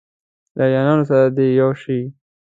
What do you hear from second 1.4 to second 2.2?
یو شي.